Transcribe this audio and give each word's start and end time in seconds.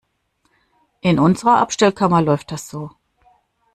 In 1.01 1.19
unserer 1.19 1.59
Abstellkammer 1.59 2.23
läuft 2.23 2.51
das 2.51 2.67
so. 2.71 2.89